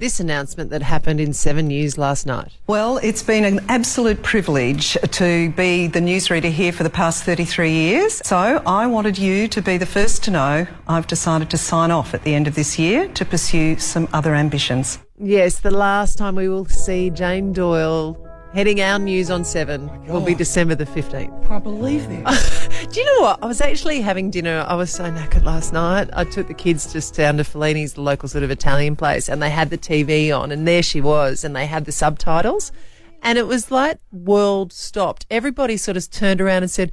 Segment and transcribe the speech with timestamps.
[0.00, 2.50] this announcement that happened in Seven News last night.
[2.66, 7.70] Well, it's been an absolute privilege to be the newsreader here for the past 33
[7.70, 8.22] years.
[8.24, 12.14] So I wanted you to be the first to know I've decided to sign off
[12.14, 14.98] at the end of this year to pursue some other ambitions.
[15.18, 18.16] Yes, the last time we will see Jane Doyle
[18.54, 20.38] heading our news on Seven will be oh.
[20.38, 21.46] December the 15th.
[21.46, 22.68] Can't believe this.
[22.90, 23.38] Do you know what?
[23.40, 24.66] I was actually having dinner.
[24.66, 26.10] I was so knackered last night.
[26.12, 29.40] I took the kids just down to Fellini's, the local sort of Italian place, and
[29.40, 32.72] they had the TV on, and there she was, and they had the subtitles.
[33.22, 35.24] And it was like world stopped.
[35.30, 36.90] Everybody sort of turned around and said,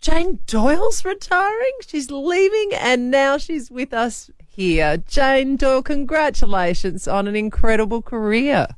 [0.00, 1.72] Jane Doyle's retiring.
[1.84, 4.98] She's leaving, and now she's with us here.
[4.98, 8.68] Jane Doyle, congratulations on an incredible career.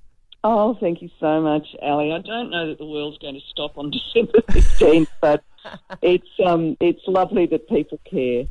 [0.43, 2.13] Oh, thank you so much, Ali.
[2.13, 5.45] I don't know that the world's going to stop on December 15th, but
[6.03, 8.45] it's um, it's lovely that people care.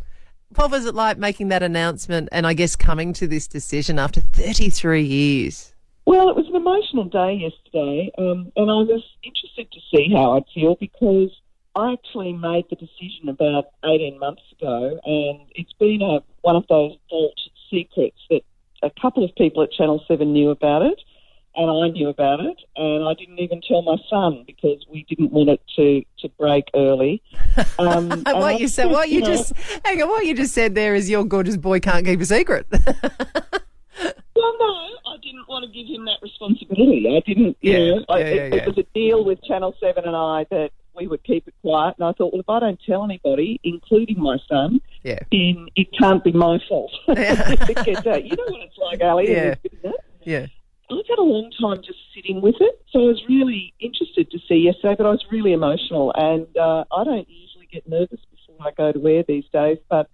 [0.56, 4.20] What was it like making that announcement and I guess coming to this decision after
[4.20, 5.74] 33 years?
[6.06, 10.34] Well, it was an emotional day yesterday, um, and I was interested to see how
[10.36, 11.30] I'd feel because
[11.76, 16.66] I actually made the decision about 18 months ago, and it's been a, one of
[16.68, 18.42] those vault secrets that
[18.84, 21.00] a couple of people at Channel 7 knew about it
[21.56, 25.32] and I knew about it, and I didn't even tell my son because we didn't
[25.32, 27.22] want it to, to break early.
[27.80, 30.76] Um, what you said, what you, you know, just hang on, what you just said
[30.76, 32.66] there is your gorgeous boy can't keep a secret.
[32.72, 37.08] well, no, I didn't want to give him that responsibility.
[37.10, 38.62] I didn't, you Yeah, I, yeah, yeah, it, yeah.
[38.62, 41.96] it was a deal with Channel Seven and I that we would keep it quiet.
[41.98, 45.20] And I thought, well, if I don't tell anybody, including my son, Yeah.
[45.32, 46.92] then it can't be my fault.
[47.08, 48.24] It gets out.
[48.24, 49.32] You know what it's like, Ali.
[49.32, 49.56] Yeah.
[50.24, 50.46] Yeah.
[51.00, 54.40] I've had a long time just sitting with it, so I was really interested to
[54.48, 58.68] see yesterday, but I was really emotional, and uh, I don't usually get nervous before
[58.68, 60.10] I go to air these days, but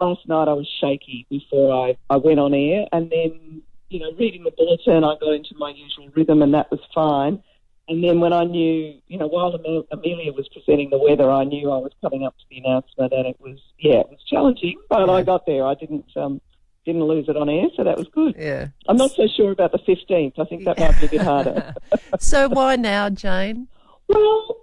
[0.00, 4.12] last night I was shaky before I, I went on air, and then, you know,
[4.18, 7.42] reading the bulletin, I got into my usual rhythm, and that was fine.
[7.88, 9.54] And then when I knew, you know, while
[9.90, 13.26] Amelia was presenting the weather, I knew I was coming up to the announcement, and
[13.26, 15.64] it was, yeah, it was challenging, but I got there.
[15.64, 16.42] I didn't, um,
[16.88, 18.34] didn't lose it on air, so that was good.
[18.38, 18.68] Yeah.
[18.88, 20.38] I'm not so sure about the 15th.
[20.38, 21.74] I think that might be a bit harder.
[22.20, 23.68] So why now, Jane?
[24.08, 24.56] well,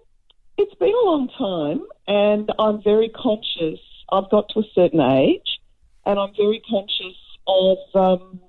[0.57, 3.79] it's been a long time, and I'm very conscious.
[4.11, 5.59] I've got to a certain age,
[6.05, 8.39] and I'm very conscious of um,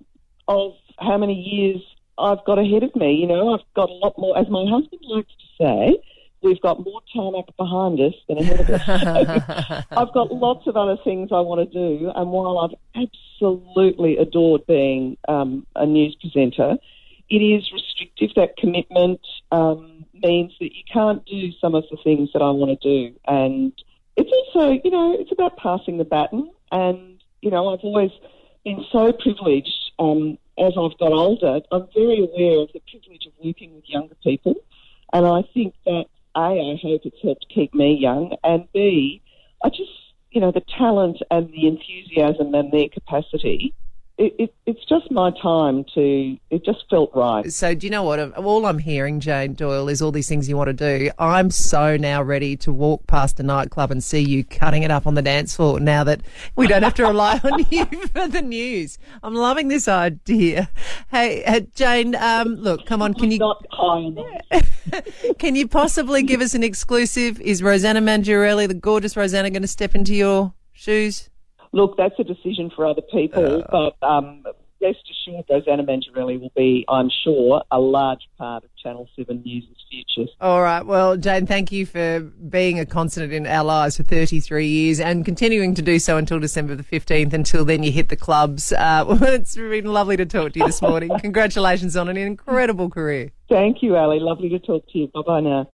[0.49, 1.83] of how many years
[2.19, 3.13] I've got ahead of me.
[3.13, 4.37] You know, I've got a lot more.
[4.39, 6.03] As my husband likes to say,
[6.43, 9.85] we've got more tarmac behind us than ahead of us.
[9.91, 13.07] I've got lots of other things I want to do, and while I've
[13.41, 16.77] absolutely adored being um, a news presenter,
[17.29, 18.31] it is restrictive.
[18.37, 19.21] That commitment
[19.51, 23.15] um, means that you can't do some of the things that I want to do,
[23.27, 23.73] and
[24.17, 26.51] it's also, you know, it's about passing the baton.
[26.73, 28.11] And you know, I've always
[28.65, 31.61] been so privileged um, as I've got older.
[31.71, 34.55] I'm very aware of the privilege of working with younger people,
[35.13, 39.23] and I think that a, I hope it's helped keep me young, and b,
[39.65, 39.91] I just,
[40.31, 43.75] you know, the talent and the enthusiasm and their capacity.
[44.19, 46.39] It, it, it's just my time to.
[46.49, 47.53] It just felt right.
[47.53, 48.19] So do you know what?
[48.39, 51.11] All I'm hearing, Jane Doyle, is all these things you want to do.
[51.19, 55.07] I'm so now ready to walk past a nightclub and see you cutting it up
[55.07, 55.81] on the dance floor.
[55.81, 56.23] Now that
[56.57, 60.71] we don't have to rely on you for the news, I'm loving this idea.
[61.11, 65.05] Hey, uh, Jane, um, look, come on, can you Not high enough.
[65.39, 67.39] can you possibly give us an exclusive?
[67.43, 71.29] Is Rosanna Mangiarelli, the gorgeous Rosanna, going to step into your shoes?
[71.77, 74.43] Look, that's a decision for other people, but um,
[74.81, 79.65] rest assured, Rosanna Mangiarelli will be, I'm sure, a large part of Channel 7 News'
[79.91, 80.31] future.
[80.41, 80.87] All right.
[80.87, 85.23] Well, Jane, thank you for being a constant in our lives for 33 years and
[85.23, 87.35] continuing to do so until December the 15th.
[87.35, 88.73] Until then, you hit the clubs.
[88.73, 91.11] Uh, well, it's been lovely to talk to you this morning.
[91.21, 93.33] Congratulations on an incredible career.
[93.51, 94.19] Thank you, Ali.
[94.19, 95.09] Lovely to talk to you.
[95.09, 95.69] Bye bye now.